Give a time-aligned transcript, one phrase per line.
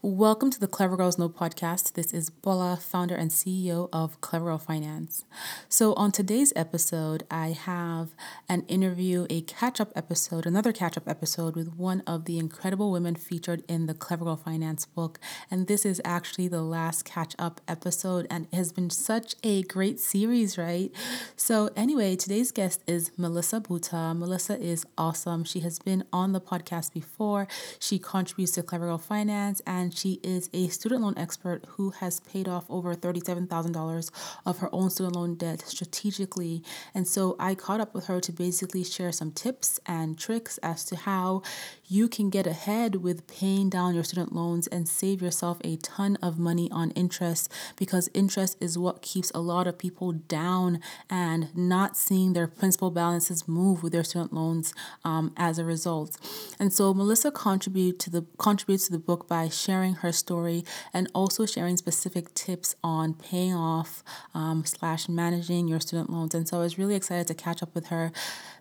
[0.00, 1.94] Welcome to the Clever Girls Know podcast.
[1.94, 5.24] This is Bola, founder and CEO of Clever Girl Finance.
[5.68, 8.10] So, on today's episode, I have
[8.48, 12.92] an interview, a catch up episode, another catch up episode with one of the incredible
[12.92, 15.18] women featured in the Clever Girl Finance book.
[15.50, 19.64] And this is actually the last catch up episode, and it has been such a
[19.64, 20.92] great series, right?
[21.34, 24.20] So, anyway, today's guest is Melisa Boutin.
[24.20, 25.42] Melisa is awesome.
[25.42, 27.48] She has been on the podcast before,
[27.80, 31.88] she contributes to Clever Girl Finance, and and she is a student loan expert who
[32.00, 34.10] has paid off over $37,000
[34.44, 36.62] of her own student loan debt strategically.
[36.94, 40.84] And so I caught up with her to basically share some tips and tricks as
[40.84, 41.40] to how
[41.88, 46.16] you can get ahead with paying down your student loans and save yourself a ton
[46.22, 51.54] of money on interest because interest is what keeps a lot of people down and
[51.56, 54.74] not seeing their principal balances move with their student loans
[55.04, 56.18] um, as a result.
[56.60, 61.10] And so Melisa contribute to the contributes to the book by sharing her story and
[61.14, 64.04] also sharing specific tips on paying off
[64.34, 66.34] um, slash managing your student loans.
[66.34, 68.12] And so I was really excited to catch up with her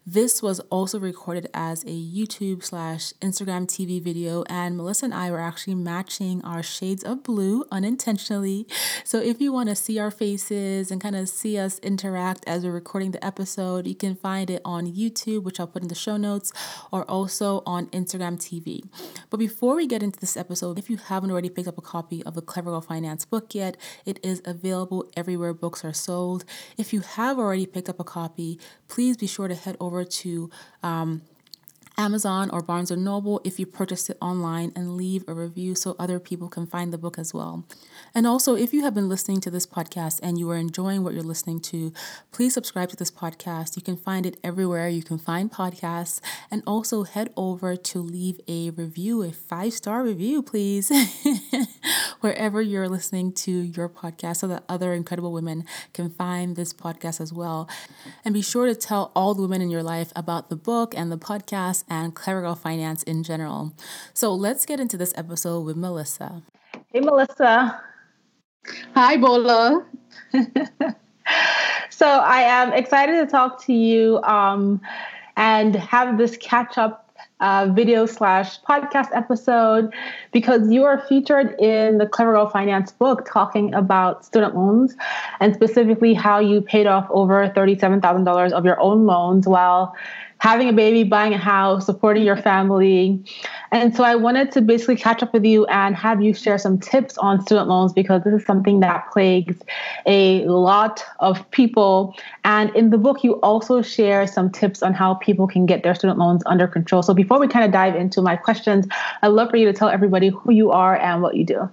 [0.10, 5.30] this was also recorded as a YouTube slash Instagram TV video, and Melisa and I
[5.30, 8.66] were actually matching our shades of blue unintentionally.
[9.04, 12.64] So if you want to see our faces and kind of see us interact as
[12.64, 15.96] we're recording the episode, you can find it on YouTube, which I'll put in the
[15.96, 16.54] show notes,
[16.90, 18.88] or also on Instagram TV.
[19.30, 22.24] But before we get into this episode, if you haven't already picked up a copy
[22.24, 26.46] of the Clever Girl Finance book yet, it is available everywhere books are sold.
[26.78, 30.50] If you have already picked up a copy, please be sure to head over to
[30.84, 31.22] um,
[31.98, 35.96] Amazon or Barnes & Noble if you purchased it online and leave a review so
[35.98, 37.66] other people can find the book as well.
[38.14, 41.14] And also, if you have been listening to this podcast and you are enjoying what
[41.14, 41.92] you're listening to,
[42.32, 43.76] please subscribe to this podcast.
[43.76, 46.22] You can find it everywhere you can find podcasts.
[46.52, 50.92] And also head over to leave a review, a five star review, please,
[52.22, 57.20] wherever you're listening to your podcast so that other incredible women can find this podcast
[57.20, 57.68] as well.
[58.24, 61.12] And be sure to tell all the women in your life about the book and
[61.12, 63.74] the podcast and Clever Girl Finance in general.
[64.14, 66.44] So let's get into this episode with Melisa.
[66.92, 67.80] Hey, Melisa.
[68.96, 69.86] Hi, Bola.
[71.90, 74.82] so I am excited to talk to you um,
[75.36, 77.08] and have this catch up
[77.40, 79.94] uh, video slash podcast episode
[80.32, 84.96] because you are featured in the Clever Girl Finance book talking about student loans
[85.40, 89.96] and specifically how you paid off over $37,000 of your own loans while
[90.40, 92.44] having a baby, buying a house, supporting your mm-hmm.
[92.44, 93.24] family.
[93.72, 96.80] And so I wanted to basically catch up with you and have you share some
[96.80, 99.58] tips on student loans because this is something that plagues
[100.06, 102.16] a lot of people.
[102.44, 105.96] And in the book, you also share some tips on how people can get their
[105.96, 107.02] student loans under control.
[107.02, 108.88] So before we kind of dive into my questions,
[109.22, 111.70] I'd love for you to tell everybody who you are and what you do.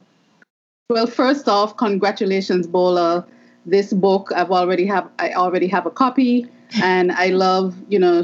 [0.91, 3.27] Well, first off, congratulations, Bola.
[3.67, 6.47] This book I've already have I already have a copy
[6.83, 8.23] and I love, you know,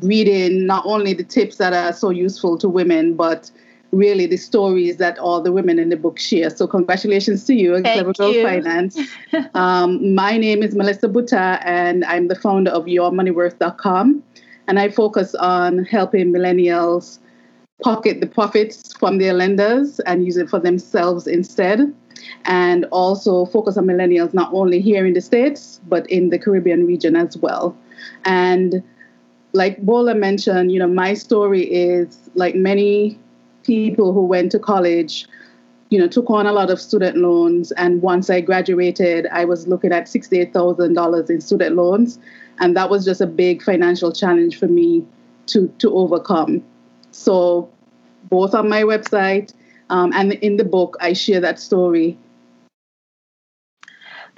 [0.00, 3.50] reading not only the tips that are so useful to women, but
[3.92, 6.50] really the stories that all the women in the book share.
[6.50, 8.98] So congratulations to you, Clever Girl Finance.
[9.54, 14.22] um, my name is Melisa Boutin, and I'm the founder of YourMoneyWorth.com,
[14.68, 17.18] and I focus on helping millennials
[17.82, 21.92] pocket the profits from their lenders and use it for themselves instead.
[22.44, 26.86] And also focus on millennials not only here in the States, but in the Caribbean
[26.86, 27.74] region as well.
[28.24, 28.82] And
[29.52, 33.18] like Bola mentioned, you know, my story is like many
[33.64, 35.26] people who went to college,
[35.90, 37.72] you know, took on a lot of student loans.
[37.72, 42.18] And once I graduated, I was looking at $68,000 in student loans.
[42.58, 45.04] And that was just a big financial challenge for me
[45.46, 46.62] to, to overcome.
[47.10, 47.68] So,
[48.28, 49.52] both on my website
[49.88, 52.16] um, and in the book, I share that story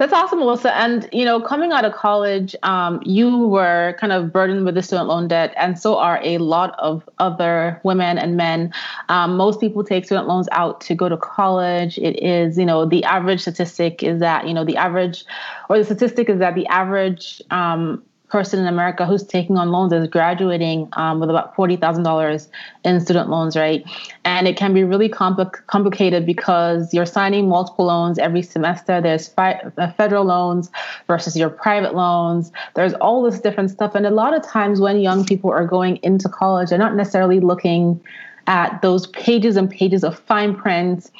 [0.02, 0.72] that's awesome, Melisa.
[0.72, 4.82] And you know, coming out of college, um, you were kind of burdened with the
[4.82, 8.74] student loan debt, and so are a lot of other women and men.
[9.08, 11.99] Um, most people take student loans out to go to college.
[11.99, 15.25] It is, you know, the average statistic is that you know the average,
[15.69, 18.02] or the statistic is that the average um,
[18.32, 22.49] person in America who's taking on loans is graduating um, with about forty thousand dollars
[22.82, 23.84] in student loans, right?
[24.25, 29.02] And it can be really compl- complicated because you're signing multiple loans every semester.
[29.02, 30.70] There's fi- uh, federal loans
[31.06, 32.50] versus your private loans.
[32.75, 35.99] There's all this different stuff, and a lot of times when young people are going
[36.02, 38.00] into college, they're not necessarily looking
[38.46, 41.11] at those pages and pages of fine print.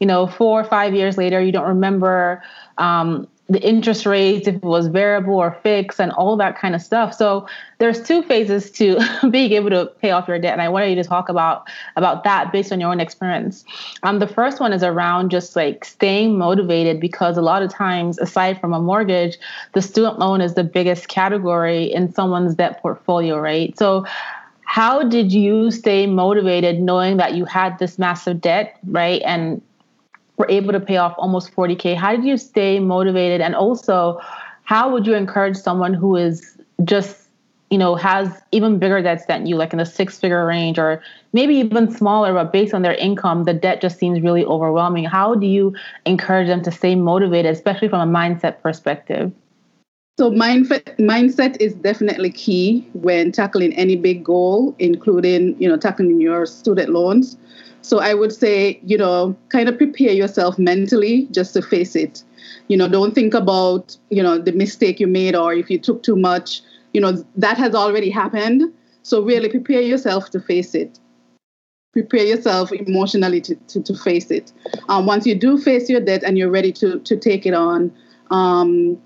[0.00, 2.42] You know, four or five years later, you don't remember
[2.78, 6.80] um, the interest rates, if it was variable or fixed, and all that kind of
[6.80, 7.12] stuff.
[7.12, 7.46] So
[7.78, 8.98] there's two phases to
[9.30, 12.24] being able to pay off your debt, and I wanted you to talk about about
[12.24, 13.64] that based on your own experience.
[14.04, 18.18] Um, the first one is around just like staying motivated because a lot of times,
[18.18, 19.38] aside from a mortgage,
[19.74, 23.76] the student loan is the biggest category in someone's debt portfolio, right?
[23.78, 24.06] So
[24.72, 29.20] how did you stay motivated knowing that you had this massive debt, right?
[29.26, 29.60] And
[30.42, 31.94] were able to pay off almost 40K.
[31.96, 33.40] How did you stay motivated?
[33.40, 34.18] And also,
[34.64, 37.28] how would you encourage someone who is just,
[37.70, 41.00] you know, has even bigger debts than you, like in the six figure range or
[41.32, 45.04] maybe even smaller, but based on their income, the debt just seems really overwhelming.
[45.04, 49.30] How do you encourage them to stay motivated, especially from a mindset perspective?
[50.18, 56.20] So mindset mindset is definitely key when tackling any big goal, including you know tackling
[56.20, 57.36] your student loans.
[57.82, 62.22] So I would say, you know, kind of prepare yourself mentally just to face it.
[62.68, 66.02] You know, don't think about, you know, the mistake you made or if you took
[66.04, 66.62] too much.
[66.92, 68.72] You know, that has already happened.
[69.02, 71.00] So really prepare yourself to face it.
[71.92, 74.52] Prepare yourself emotionally to, to, to face it.
[74.88, 77.92] Um, once you do face your debt and you're ready to, to take it on,
[78.30, 79.00] um,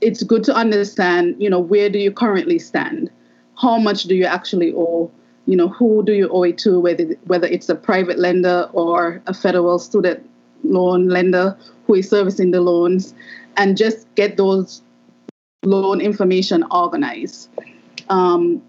[0.00, 3.10] it's good to understand, you know, where do you currently stand?
[3.56, 5.10] How much do you actually owe?
[5.46, 9.20] you know, who do you owe it to, whether, whether it's a private lender or
[9.26, 10.24] a federal student
[10.62, 11.56] loan lender
[11.86, 13.14] who is servicing the loans,
[13.56, 14.82] and just get those
[15.64, 17.48] loan information organized.
[18.10, 18.62] Um,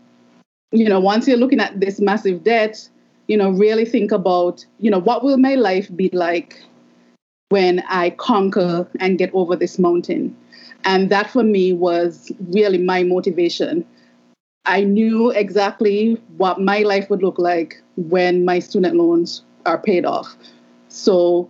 [0.72, 2.90] you know, once you're looking at this massive debt,
[3.28, 6.64] you know, really think about, you know, what will my life be like
[7.52, 10.36] when I conquer and get over this mountain?
[10.84, 13.86] And that for me was really my motivation
[14.66, 20.06] I knew exactly what my life would look like when my student loans are paid
[20.06, 20.36] off.
[20.90, 21.50] So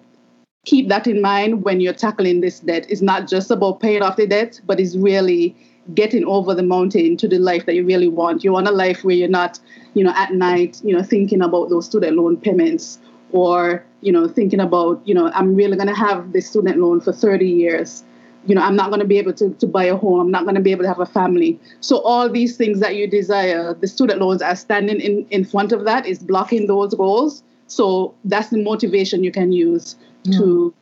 [0.66, 2.86] keep that in mind when you're tackling this debt.
[2.90, 5.56] It's not just about paying off the debt, but it's really
[5.94, 8.44] getting over the mountain to the life that you really want.
[8.44, 9.60] You want a life where you're not,
[9.94, 13.00] you know, at night, you know, thinking about those student loan payments
[13.32, 17.02] or, you know, thinking about, you know, I'm really going to have this student loan
[17.02, 18.04] for 30 years
[18.46, 20.20] you know, I'm not going to be able to, to buy a home.
[20.20, 21.60] I'm not going to be able to have a family.
[21.80, 25.72] So all these things that you desire, the student loans are standing in, in front
[25.72, 27.44] of that, is blocking those goals.
[27.68, 30.40] So that's the motivation you can use yeah.
[30.40, 30.74] to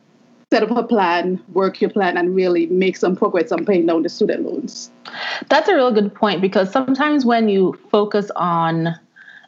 [0.50, 4.02] set up a plan, work your plan, and really make some progress on paying down
[4.02, 4.90] the student loans.
[5.48, 8.94] That's a real good point because sometimes when you focus on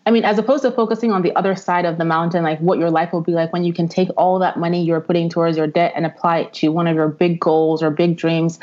[0.05, 2.79] I mean, as opposed to focusing on the other side of the mountain, like what
[2.79, 5.57] your life will be like when you can take all that money you're putting towards
[5.57, 8.59] your debt and apply it to one of your big goals or big dreams,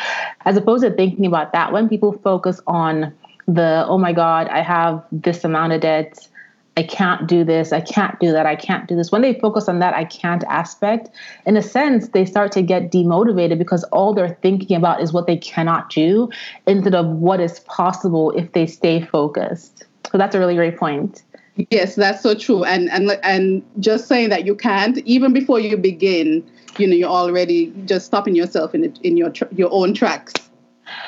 [0.46, 3.14] as opposed to thinking about that, when people focus on
[3.48, 6.28] the, oh my God, I have this amount of debt,
[6.76, 9.12] I can't do this, I can't do that, I can't do this.
[9.12, 11.10] When they focus on that I can't aspect,
[11.46, 15.26] in a sense, they start to get demotivated because all they're thinking about is what
[15.26, 16.30] they cannot do
[16.68, 19.86] instead of what is possible if they stay focused.
[20.12, 21.24] So that's a really great point.
[21.72, 22.64] Yes, that's so true.
[22.64, 27.10] And and and just saying that you can't even before you begin, you know, you're
[27.10, 30.34] already just stopping yourself in in your your own tracks.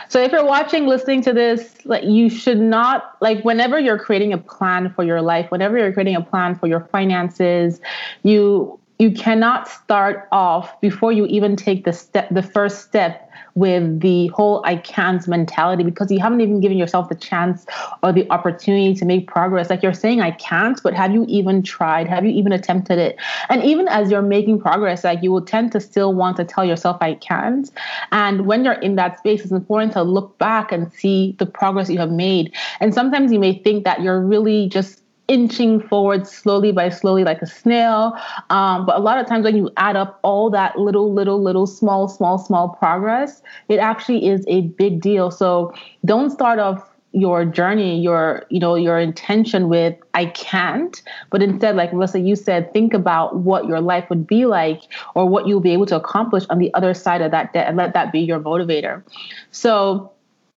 [0.09, 4.33] So if you're watching, listening to this, like you should not like whenever you're creating
[4.33, 7.79] a plan for your life, whenever you're creating a plan for your finances,
[8.23, 13.99] you you cannot start off before you even take the step the first step with
[13.99, 17.65] the whole I can't mentality because you haven't even given yourself the chance
[18.03, 19.71] or the opportunity to make progress.
[19.71, 22.07] Like you're saying, I can't, but have you even tried?
[22.07, 23.17] Have you even attempted it?
[23.49, 26.63] And even as you're making progress, like you will tend to still want to tell
[26.63, 27.69] yourself, I can't.
[28.11, 31.89] And when you're in that space, it's important to look back and see the progress
[31.89, 32.53] you have made.
[32.79, 37.41] And sometimes you may think that you're really just inching forward slowly by slowly like
[37.41, 38.13] a snail.
[38.49, 41.67] Um, but a lot of times when you add up all that little, little, little,
[41.67, 45.31] small, small, small progress, it actually is a big deal.
[45.31, 45.73] So
[46.03, 51.75] don't start off your journey, your, you know, your intention with I can't, but instead,
[51.75, 54.81] like Melisa, you said, think about what your life would be like
[55.13, 57.75] or what you'll be able to accomplish on the other side of that debt and
[57.75, 59.03] let that be your motivator.
[59.51, 60.11] So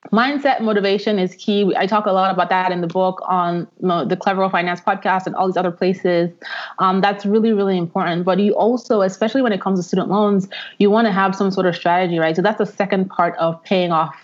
[0.10, 1.74] mindset motivation is key.
[1.78, 5.36] I talk a lot about that in the book on the clever finance podcast and
[5.36, 6.32] all these other places.
[6.80, 8.26] Um, that's really really important.
[8.26, 10.48] But you also especially when it comes to student loans
[10.80, 12.36] you want to have some sort of strategy right?
[12.36, 14.16] So that's the second part of paying off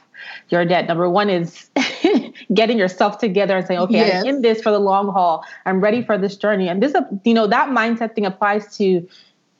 [0.50, 0.88] your debt.
[0.88, 1.70] Number one is
[2.54, 4.24] getting yourself together and saying okay yes.
[4.24, 5.46] i'm in this for the long haul.
[5.68, 6.68] I'm ready for this journey.
[6.70, 9.08] And this you know that mindset thing applies to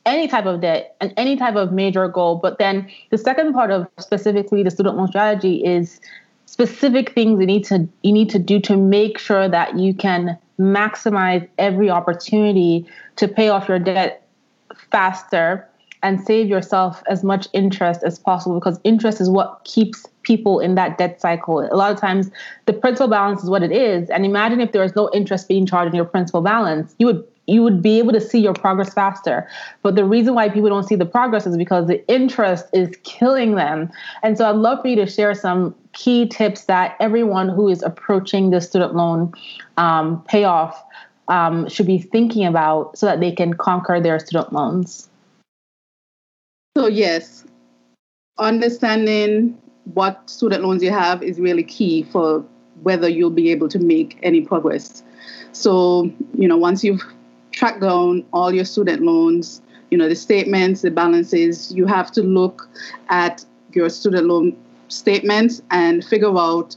[0.08, 2.36] any type of debt and any type of major goal.
[2.36, 6.00] But then the second part of specifically the student loan strategy is
[6.46, 10.36] specific things you need to you need to do to make sure that you can
[10.58, 12.86] maximize every opportunity
[13.16, 14.26] to pay off your debt
[14.90, 15.68] faster
[16.02, 20.74] and save yourself as much interest as possible because interest is what keeps people in
[20.74, 21.60] that debt cycle.
[21.60, 22.30] A lot of times
[22.66, 24.08] the principal balance is what it is.
[24.10, 27.24] And imagine if there was no interest being charged on your principal balance, you would
[27.48, 29.48] you would be able to see your progress faster.
[29.82, 33.54] But the reason why people don't see the progress is because the interest is killing
[33.54, 33.90] them.
[34.22, 37.82] And so I'd love for you to share some key tips that everyone who is
[37.82, 39.32] approaching the student loan
[39.78, 40.80] um, payoff
[41.28, 45.08] um, should be thinking about so that they can conquer their student loans.
[46.76, 47.44] So, yes,
[48.38, 49.58] understanding
[49.94, 52.44] what student loans you have is really key for
[52.82, 55.02] whether you'll be able to make any progress.
[55.52, 57.02] So, you know, once you've
[57.58, 59.60] tracked down all your student loans,
[59.90, 62.68] you know, the statements, the balances, you have to look
[63.08, 66.76] at your student loan statements and figure out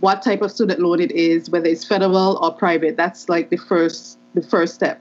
[0.00, 2.96] what type of student loan it is, whether it's federal or private.
[2.96, 5.00] That's like the first the first step.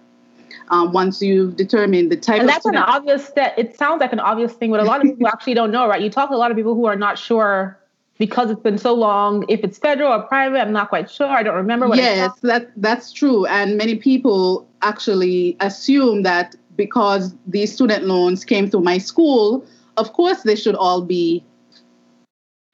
[0.70, 4.20] Um, once you've determined the type and that's an obvious step it sounds like an
[4.20, 6.38] obvious thing but a lot of people actually don't know right you talk to a
[6.38, 7.78] lot of people who are not sure
[8.18, 11.44] because it's been so long if it's federal or private i'm not quite sure i
[11.44, 17.74] don't remember what yes that that's true and many people actually assume that because these
[17.74, 19.66] student loans came through my school
[19.98, 21.44] of course they should all be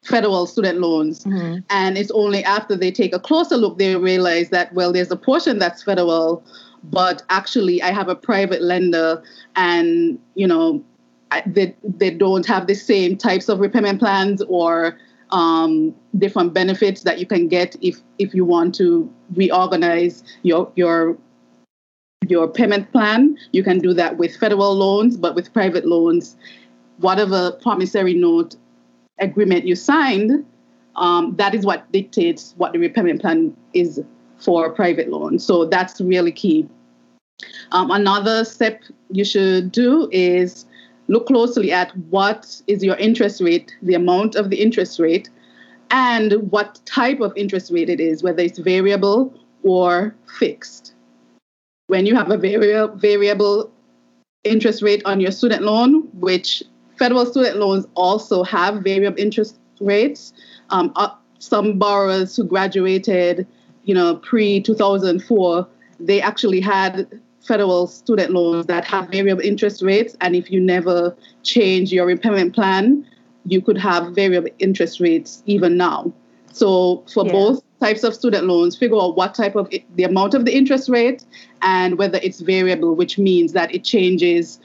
[0.04, 1.24] federal student loans.
[1.24, 1.60] Mm-hmm.
[1.70, 5.16] And it's only after they take a closer look they realize that, well, there's a
[5.16, 6.44] portion that's federal,
[6.84, 9.22] but actually I have a private lender
[9.56, 10.82] and, you know,
[11.46, 14.98] they, they don't have the same types of repayment plans or
[15.32, 21.16] um, different benefits that you can get if, if you want to reorganize your, your
[22.28, 23.36] your payment plan.
[23.50, 26.36] You can do that with federal loans, but with private loans,
[26.98, 28.54] whatever promissory note
[29.18, 30.44] agreement you signed,
[30.96, 34.00] um, that is what dictates what the repayment plan is
[34.38, 35.38] for private loan.
[35.38, 36.68] So that's really key.
[37.72, 40.66] Um, another step you should do is
[41.12, 45.28] look closely at what is your interest rate, the amount of the interest rate,
[45.90, 50.94] and what type of interest rate it is, whether it's variable or fixed.
[51.88, 53.70] When you have a vari- variable
[54.42, 56.62] interest rate on your student loan, which
[56.98, 60.32] federal student loans also have variable interest rates.
[60.70, 63.46] Um, uh, some borrowers who graduated,
[63.84, 65.66] you know, pre 2004,
[66.00, 71.16] they actually had federal student loans that have variable interest rates, and if you never
[71.42, 73.06] change your repayment plan,
[73.46, 76.12] you could have variable interest rates even now.
[76.52, 77.32] So for yeah.
[77.32, 80.88] both types of student loans, figure out what type of the amount of the interest
[80.88, 81.24] rate
[81.62, 84.60] and whether it's variable, which means that it changes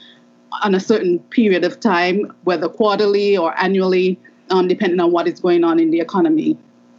[0.62, 4.18] on a certain period of time, whether quarterly or annually,
[4.50, 6.56] um, depending on what is going on in the economy.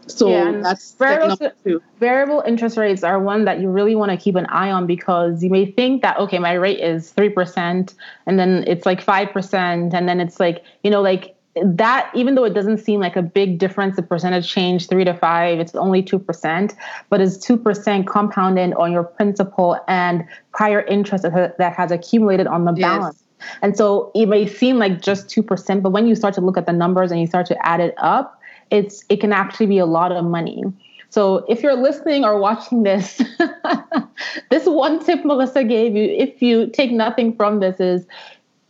[0.09, 1.51] So yeah, that's variable,
[1.99, 5.43] variable interest rates are one that you really want to keep an eye on because
[5.43, 7.93] you may think that okay, my rate is three percent,
[8.25, 12.35] and then it's like five percent, and then it's like you know like that even
[12.35, 15.73] though it doesn't seem like a big difference the percentage change three to five it's
[15.75, 16.75] only 2%
[17.09, 20.23] but it's 2% compounded on your principal and
[20.53, 22.87] prior interest that has accumulated on the yes.
[22.87, 23.23] balance
[23.61, 26.65] and so it may seem like just 2%, but when you start to look at
[26.65, 28.38] the numbers and you start to add it up,
[28.71, 30.63] it's it can actually be a lot of money.
[31.09, 33.17] So if you're listening or watching this,
[34.51, 38.05] this one tip Melisa gave you, if you take nothing from this, is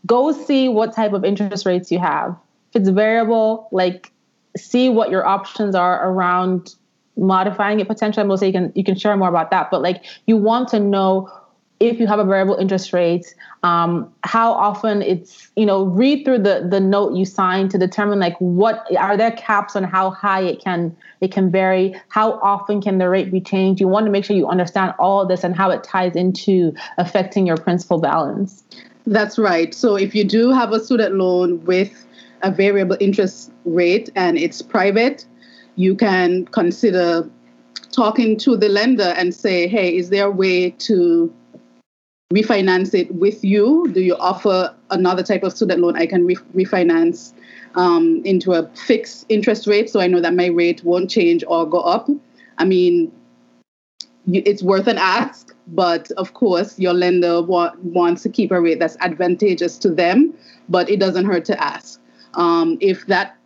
[0.06, 2.36] go see what type of interest rates you have.
[2.74, 4.12] If it's variable, like
[4.56, 6.76] see what your options are around
[7.18, 8.38] modifying it potentially.
[8.38, 11.30] Say you can you can share more about that, but like you want to know
[11.80, 13.34] if you have a variable interest rate,
[13.64, 18.20] um, how often it's, you know, read through the the note you sign to determine
[18.20, 22.82] like what are there caps on how high it can it can vary, how often
[22.82, 23.80] can the rate be changed.
[23.80, 27.48] You want to make sure you understand all this and how it ties into affecting
[27.48, 28.64] your principal balance.
[29.08, 29.74] That's right.
[29.74, 32.06] So if you do have a student loan with
[32.44, 35.26] a variable interest rate and it's private,
[35.76, 37.30] you can consider
[37.92, 41.34] talking to the lender and say, hey, is there a way to
[42.34, 43.90] refinance it with you?
[43.92, 47.34] Do you offer another type of student loan I can re- refinance
[47.76, 51.68] um, into a fixed interest rate so I know that my rate won't change or
[51.68, 52.08] go up?
[52.60, 53.12] I mean,
[54.32, 58.80] it's worth an ask, but of course, your lender wa- wants to keep a rate
[58.80, 60.34] that's advantageous to them,
[60.68, 62.00] but it doesn't hurt to ask.
[62.36, 63.38] Um, if that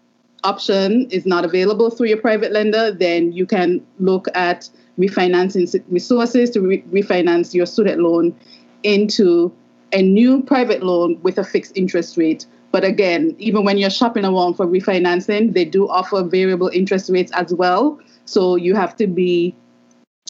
[0.43, 6.49] option is not available through your private lender, then you can look at refinancing resources
[6.51, 8.35] to re- refinance your student loan
[8.83, 9.51] into
[9.91, 12.45] a new private loan with a fixed interest rate.
[12.71, 17.31] But again, even when you're shopping around for refinancing, they do offer variable interest rates
[17.33, 17.99] as well.
[18.25, 19.55] So you have to be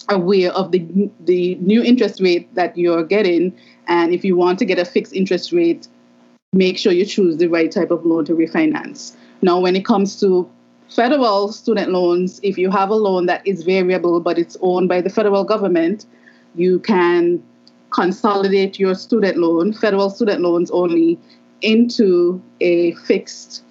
[0.09, 3.55] aware of the the new interest rate that you're getting.
[3.87, 5.87] And if you want to get a fixed interest rate,
[6.51, 9.15] make sure you choose the right type of loan to refinance.
[9.41, 10.49] Now, when it comes to
[10.89, 15.01] federal student loans, if you have a loan that is variable but it's owned by
[15.01, 16.05] the federal government,
[16.55, 17.41] you can
[17.93, 21.19] consolidate your student loan, federal student loans only,
[21.61, 23.63] into a fixed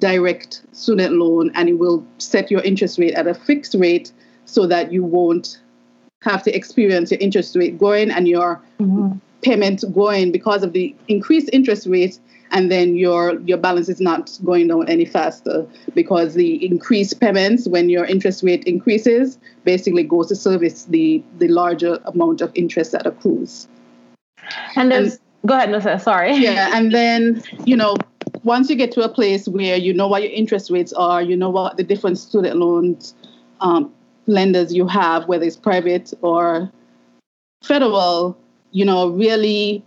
[0.00, 4.12] direct student loan and it will set your interest rate at a fixed rate
[4.44, 5.60] so that you won't
[6.22, 9.18] have to experience your interest rate going and your mm-hmm.
[9.42, 12.18] payment going because of the increased interest rate
[12.50, 17.68] and then your your balance is not going down any faster because the increased payments
[17.68, 22.92] when your interest rate increases basically goes to service the the larger amount of interest
[22.92, 23.68] that accrues.
[24.76, 25.12] And then
[25.46, 26.34] go ahead no sorry.
[26.36, 27.96] Yeah and then you know
[28.44, 31.36] once you get to a place where you know what your interest rates are you
[31.36, 33.14] know what the different student loans
[33.60, 33.92] um,
[34.28, 36.70] lenders you have, whether it's private or
[37.64, 38.38] federal,
[38.70, 39.82] you know, really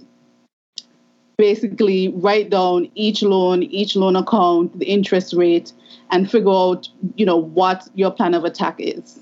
[1.38, 5.74] basically write down each loan, each loan account, the interest rate,
[6.12, 9.20] and figure out, you know, what your plan of attack is.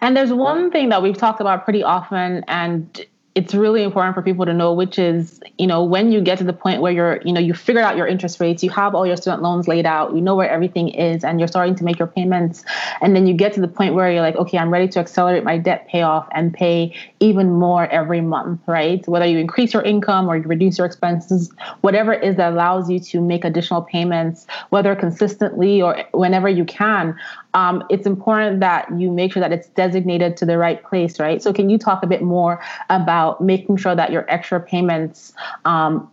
[0.00, 4.22] And there's one thing that we've talked about pretty often, and it's really important for
[4.22, 7.20] people to know which is you know when you get to the point where you're
[7.24, 9.84] you know you figured out your interest rates you have all your student loans laid
[9.84, 12.64] out you know where everything is and you're starting to make your payments
[13.00, 15.42] and then you get to the point where you're like okay i'm ready to accelerate
[15.42, 20.28] my debt payoff and pay even more every month right whether you increase your income
[20.28, 24.46] or you reduce your expenses whatever it is that allows you to make additional payments
[24.70, 27.16] whether consistently or whenever you can
[27.54, 31.40] um, it's important that you make sure that it's designated to the right place, right?
[31.40, 32.60] So, can you talk a bit more
[32.90, 35.32] about making sure that your extra payments
[35.64, 36.10] um,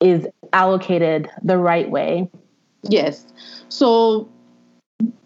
[0.00, 2.30] is allocated the right way?
[2.82, 3.26] Yes.
[3.68, 4.28] So,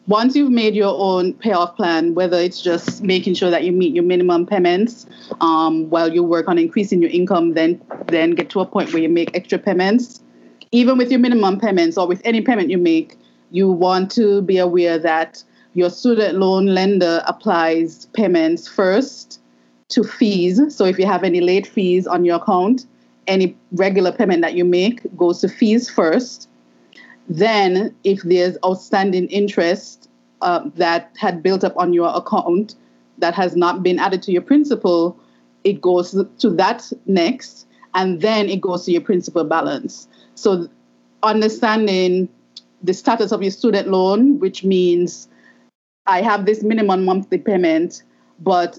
[0.07, 3.95] once you've made your own payoff plan, whether it's just making sure that you meet
[3.95, 5.07] your minimum payments
[5.40, 9.02] um, while you work on increasing your income, then then get to a point where
[9.02, 10.23] you make extra payments.
[10.73, 13.16] Even with your minimum payments or with any payment you make,
[13.50, 19.40] you want to be aware that your student loan lender applies payments first
[19.88, 20.61] to fees.
[20.75, 22.87] So if you have any late fees on your account,
[23.26, 26.49] any regular payment that you make goes to fees first.
[27.29, 30.11] Then, if there's outstanding interest
[30.42, 32.75] uh, that had built up on your account
[33.18, 35.18] that has not been added to your principal,
[35.62, 40.07] it goes to that next, and then it goes to your principal balance.
[40.35, 40.68] So,
[41.23, 42.29] understanding
[42.83, 45.29] the status of your student loan, which means
[46.07, 48.03] I have this minimum monthly payment,
[48.40, 48.79] but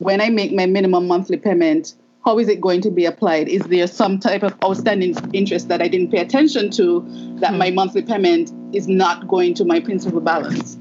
[0.00, 3.48] when I make my minimum monthly payment, how is it going to be applied?
[3.48, 7.00] Is there some type of outstanding interest that I didn't pay attention to
[7.40, 7.58] that mm-hmm.
[7.58, 10.78] my monthly payment is not going to my principal balance?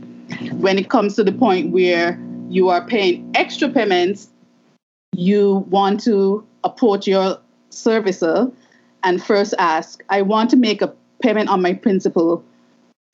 [0.53, 2.17] When it comes to the point where
[2.49, 4.29] you are paying extra payments,
[5.13, 7.39] you want to approach your
[7.71, 8.53] servicer
[9.03, 12.43] and first ask, I want to make a payment on my principal.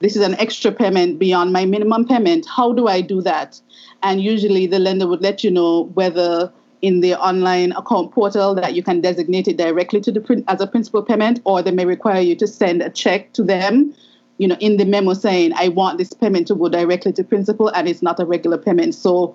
[0.01, 2.45] This is an extra payment beyond my minimum payment.
[2.45, 3.62] How do I do that?
[4.03, 8.75] And usually the lender would let you know whether in the online account portal that
[8.75, 12.19] you can designate it directly to the as a principal payment, or they may require
[12.19, 13.95] you to send a check to them,
[14.38, 17.69] you know, in the memo saying, I want this payment to go directly to principal
[17.69, 18.95] and it's not a regular payment.
[18.95, 19.34] So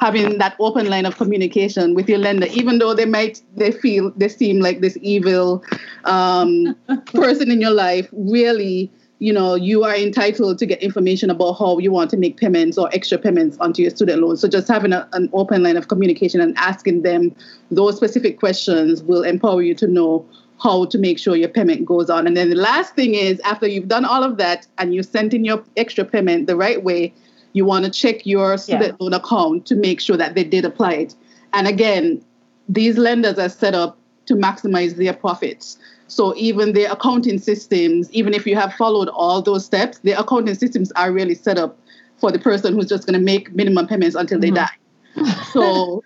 [0.00, 4.12] having that open line of communication with your lender, even though they might they feel
[4.16, 5.64] they seem like this evil
[6.04, 11.54] um, person in your life, really, you know, you are entitled to get information about
[11.54, 14.36] how you want to make payments or extra payments onto your student loan.
[14.36, 17.34] So just having a, an open line of communication and asking them
[17.70, 20.26] those specific questions will empower you to know
[20.60, 22.26] how to make sure your payment goes on.
[22.26, 25.32] And then the last thing is after you've done all of that and you sent
[25.34, 27.12] in your extra payment the right way,
[27.52, 29.04] you want to check your student yeah.
[29.04, 31.14] loan account to make sure that they did apply it.
[31.52, 32.24] And again,
[32.68, 33.96] these lenders are set up
[34.26, 35.78] to maximize their profits.
[36.08, 40.54] So even the accounting systems, even if you have followed all those steps, the accounting
[40.54, 41.78] systems are really set up
[42.18, 44.54] for the person who's just going to make minimum payments until mm-hmm.
[44.54, 45.42] they die.
[45.52, 46.02] so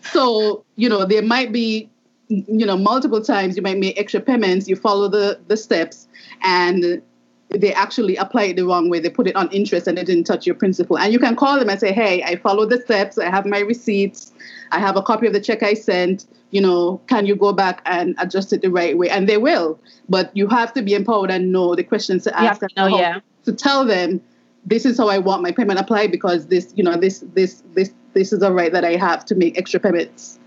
[0.02, 1.90] so you know there might be
[2.28, 6.06] you know multiple times you might make extra payments you follow the the steps
[6.42, 7.02] and
[7.50, 9.00] they actually apply it the wrong way.
[9.00, 10.98] They put it on interest and it didn't touch your principal.
[10.98, 13.18] And you can call them and say, hey, I followed the steps.
[13.18, 14.32] I have my receipts.
[14.70, 16.26] I have a copy of the check I sent.
[16.50, 19.10] You know, can you go back and adjust it the right way?
[19.10, 19.78] And they will.
[20.08, 22.60] But you have to be empowered and know the questions to ask.
[22.60, 23.20] To, know, yeah.
[23.44, 24.20] to tell them,
[24.64, 27.92] this is how I want my payment applied because this, you know, this, this, this,
[28.14, 30.37] this is a right that I have to make extra payments.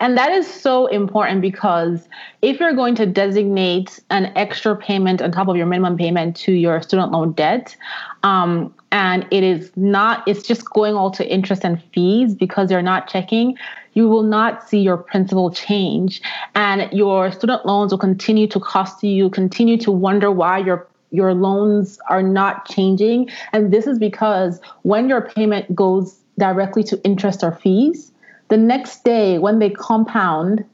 [0.00, 2.08] And that is so important because
[2.42, 6.52] if you're going to designate an extra payment on top of your minimum payment to
[6.52, 7.76] your student loan debt,
[8.22, 12.82] um, and it is not, it's just going all to interest and fees because you're
[12.82, 13.56] not checking,
[13.94, 16.22] you will not see your principal change.
[16.54, 21.32] And your student loans will continue to cost you, continue to wonder why your your
[21.32, 23.30] loans are not changing.
[23.54, 28.07] And this is because when your payment goes directly to interest or fees,
[28.48, 30.64] the next day when they compound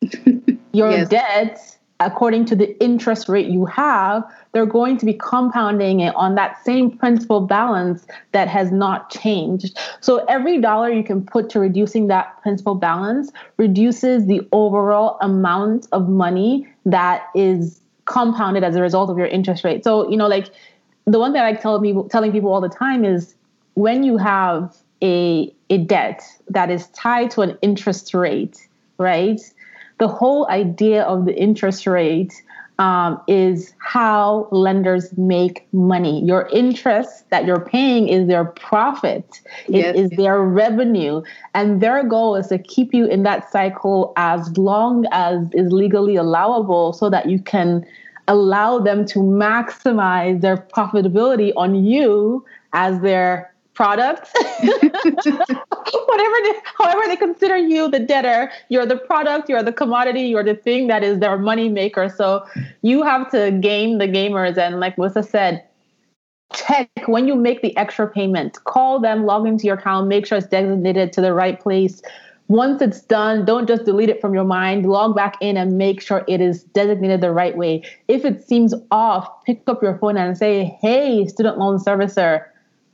[0.72, 1.08] your yes.
[1.08, 1.72] debt
[2.06, 6.62] according to the interest rate you have, they're going to be compounding it on that
[6.64, 9.78] same principal balance that has not changed.
[10.00, 15.88] So every dollar you can put to reducing that principal balance reduces the overall amount
[15.92, 19.84] of money that is compounded as a result of your interest rate.
[19.84, 20.48] So, you know, like
[21.06, 23.34] the one thing I like telling people telling people all the time is
[23.74, 29.40] when you have a a debt that is tied to an interest rate, right?
[29.98, 32.42] The whole idea of the interest rate
[32.78, 36.24] um, is how lenders make money.
[36.24, 39.96] Your interest that you're paying is their profit, it yes.
[39.96, 41.22] is their revenue.
[41.54, 46.16] And their goal is to keep you in that cycle as long as is legally
[46.16, 47.86] allowable so that you can
[48.28, 54.28] allow them to maximize their profitability on you as their product.
[54.62, 56.36] Whatever
[56.78, 60.88] however they consider you the debtor you're the product you're the commodity you're the thing
[60.88, 62.08] that is their money maker.
[62.08, 62.44] So
[62.82, 64.58] you have to game the gamers.
[64.58, 65.64] And like melisa said
[66.54, 68.62] check when you make the extra payment.
[68.64, 72.02] Call them log into your account make sure it's designated to the right place.
[72.48, 74.84] Once it's done, don't just delete it from your mind.
[74.84, 77.82] Log back in and make sure it is designated the right way.
[78.08, 82.44] If it seems off, pick up your phone and say, Hey, student loan servicer,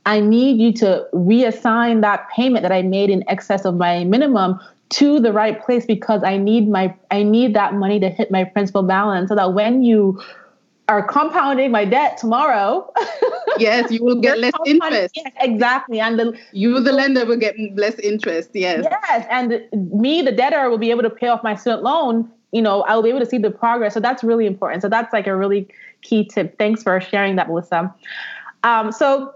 [0.05, 4.59] I need you to reassign that payment that I made in excess of my minimum
[4.89, 8.43] to the right place because I need my I need that money to hit my
[8.43, 10.19] principal balance so that when you
[10.89, 12.91] are compounding my debt tomorrow.
[13.59, 15.13] yes, you will get less interest.
[15.15, 15.99] Yes, exactly.
[15.99, 18.49] And the, you, the lender, will get less interest.
[18.53, 18.85] Yes.
[18.89, 19.27] Yes.
[19.29, 19.61] And
[19.93, 22.29] me, the debtor, will be able to pay off my student loan.
[22.51, 23.93] You know, I'll be able to see the progress.
[23.93, 24.81] So that's really important.
[24.81, 25.67] So that's like a really
[26.01, 26.57] key tip.
[26.57, 27.93] Thanks for sharing that, Melisa.
[28.63, 29.35] Um, so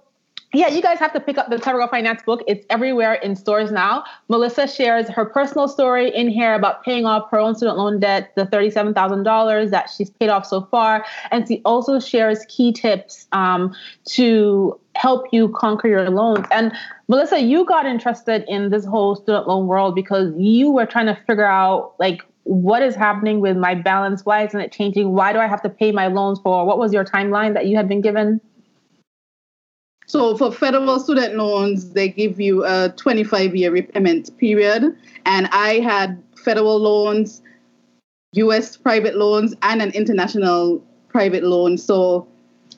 [0.53, 2.43] yeah, you guys have to pick up the Girl Finance book.
[2.47, 4.03] It's everywhere in stores now.
[4.29, 8.31] Melisa shares her personal story in here about paying off her own student loan debt,
[8.35, 11.05] the $37,000 that she's paid off so far.
[11.31, 13.73] And she also shares key tips um,
[14.09, 16.45] to help you conquer your loans.
[16.51, 16.71] And
[17.09, 21.15] Melisa, you got interested in this whole student loan world because you were trying to
[21.25, 24.25] figure out like what is happening with my balance?
[24.25, 25.13] Why isn't it changing?
[25.13, 26.65] Why do I have to pay my loans for?
[26.65, 28.41] What was your timeline that you had been given?
[30.05, 34.95] So for federal student loans, they give you a 25 year repayment period.
[35.25, 37.41] And I had federal loans,
[38.33, 41.77] US private loans, and an international private loan.
[41.77, 42.27] So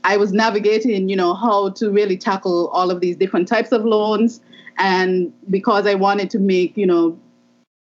[0.04, 3.86] I was navigating, you know, how to really tackle all of these different types of
[3.86, 4.40] loans.
[4.78, 7.18] And because I wanted to make, you know,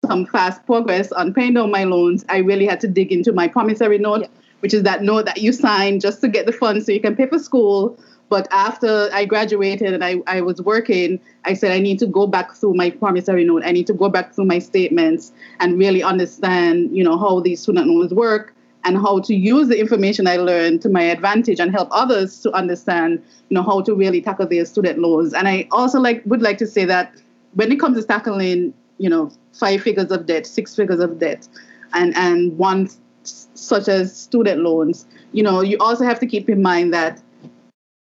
[0.06, 3.48] some fast progress on paying down my loans, I really had to dig into my
[3.48, 4.28] promissory note, yeah.
[4.60, 7.16] which is that note that you sign just to get the funds so you can
[7.16, 7.98] pay for school
[8.34, 12.26] but after I graduated and I, I was working, I said I need to go
[12.26, 13.62] back through my promissory note.
[13.64, 17.62] I need to go back through my statements and really understand, you know, how these
[17.62, 21.72] student loans work and how to use the information I learned to my advantage and
[21.72, 25.36] help others to understand, you know, how to really tackle their student loans.
[25.36, 27.14] And I also like would like to say that
[27.54, 31.48] when it comes to tackling, you know, five figures of debt, six figures of debt,
[31.94, 32.90] and and one
[33.22, 37.22] such as student loans, you know, you also have to keep in mind that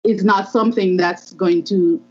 [0.09, 2.01] it's not something that's going to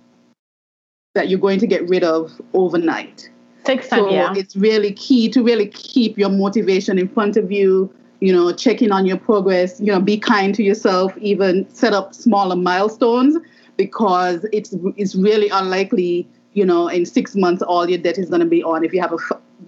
[1.15, 3.29] that you're going to get rid of overnight.
[3.65, 4.33] Takes time, so yeah.
[4.37, 7.93] It's really key to really keep your motivation in front of you.
[8.21, 9.81] You know, checking on your progress.
[9.81, 11.17] You know, be kind to yourself.
[11.19, 13.37] Even set up smaller milestones
[13.77, 16.29] because it's it's really unlikely.
[16.53, 19.01] You know, in six months, all your debt is going to be on if you
[19.01, 19.19] have a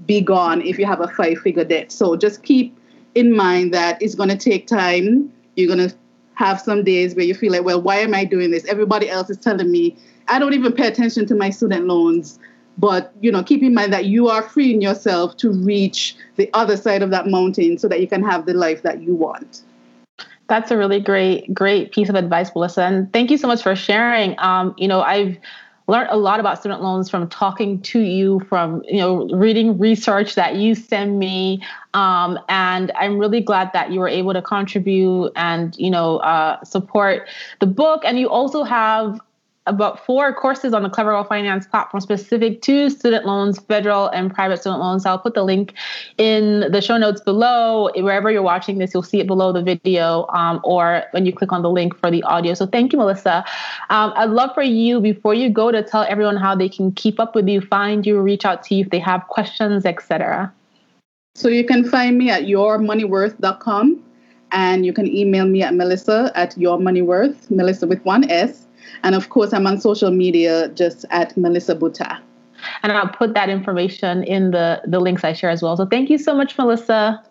[0.07, 1.93] be gone if you have a five figure debt.
[1.93, 2.77] So just keep
[3.15, 5.33] in mind that it's going to take time.
[5.57, 5.95] You're going to
[6.41, 8.65] have some days where you feel like, well, why am I doing this?
[8.65, 9.95] Everybody else is telling me
[10.29, 12.39] I don't even pay attention to my student loans.
[12.79, 16.79] But you know, keep in mind that you are freeing yourself to reach the other
[16.79, 19.63] side of that mountain so that you can have the life that you want.
[20.49, 22.89] That's a really great, great piece of advice, Melisa.
[22.89, 24.35] And thank you so much for sharing.
[24.39, 25.37] Um, you know, I've
[25.91, 30.37] learned a lot about student loans from talking to you, from you know reading research
[30.37, 31.63] that you send me,
[31.95, 36.63] um, and I'm really glad that you were able to contribute and you know uh,
[36.65, 38.03] support the book.
[38.05, 39.21] And you also have
[39.71, 44.33] about four courses on the Clever Girl Finance platform specific to student loans, federal and
[44.35, 45.07] private student loans.
[45.07, 45.75] I'll put the link
[46.19, 47.91] in the show notes below.
[47.95, 51.53] Wherever you're watching this, you'll see it below the video um, or when you click
[51.53, 52.55] on the link for the audio.
[52.55, 53.45] So thank you, Melisa.
[53.89, 57.21] Um, I'd love for you, before you go, to tell everyone how they can keep
[57.21, 60.53] up with you, find you, reach out to you if they have questions, etc.
[61.37, 64.03] So you can find me at yourmoneyworth.com
[64.53, 68.67] and you can email me at melisa at yourmoneyworth, melisa with one S.
[69.03, 72.21] And of course, I'm on social media just at Melisa Boutin.
[72.83, 75.77] And I'll put that information in the, the links I share as well.
[75.77, 77.25] So thank you so much, Melisa.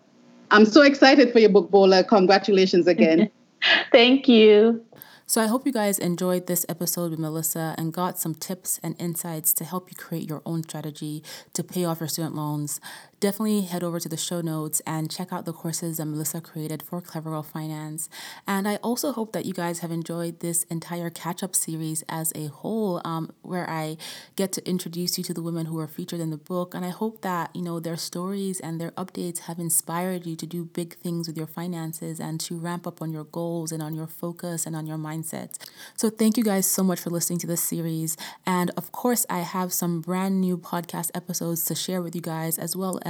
[0.52, 2.04] I'm so excited for your book, Bola.
[2.04, 3.30] Congratulations again.
[3.92, 4.84] thank you.
[5.28, 8.96] So I hope you guys enjoyed this episode with Melisa and got some tips and
[9.00, 12.82] insights to help you create your own strategy to pay off your student loans
[13.20, 16.82] definitely head over to the show notes and check out the courses that Melisa created
[16.82, 18.10] for Clever Girl Finance.
[18.48, 22.32] And I also hope that you guys have enjoyed this entire catch up series as
[22.36, 23.98] a whole, um, where I
[24.36, 26.74] get to introduce you to the women who are featured in the book.
[26.74, 30.46] And I hope that, you know, their stories and their updates have inspired you to
[30.46, 33.94] do big things with your finances and to ramp up on your goals and on
[33.94, 35.58] your focus and on your mindset.
[35.96, 38.16] So thank you guys so much for listening to this series.
[38.46, 42.58] And of course, I have some brand new podcast episodes to share with you guys
[42.58, 43.09] as well as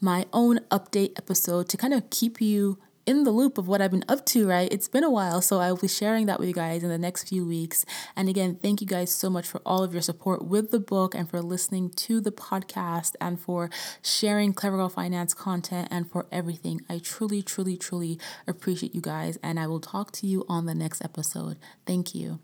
[0.00, 3.90] my own update episode to kind of keep you in the loop of what I've
[3.90, 4.72] been up to, right?
[4.72, 6.98] It's been a while, so I will be sharing that with you guys in the
[6.98, 7.84] next few weeks.
[8.14, 11.14] And again, thank you guys so much for all of your support with the book
[11.14, 13.70] and for listening to the podcast and for
[14.02, 16.82] sharing Clever Girl Finance content and for everything.
[16.88, 20.74] I truly, truly, truly appreciate you guys, and I will talk to you on the
[20.74, 21.58] next episode.
[21.86, 22.40] Thank you.